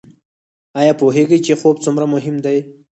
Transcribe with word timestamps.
ایا 0.79 0.93
پوهیږئ 1.01 1.39
چې 1.45 1.53
خوب 1.59 1.75
څومره 1.85 2.05
مهم 2.13 2.35
دی؟ 2.45 2.57